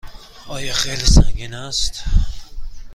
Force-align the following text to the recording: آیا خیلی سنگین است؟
آیا 0.47 0.73
خیلی 0.73 1.05
سنگین 1.05 1.53
است؟ 1.53 2.03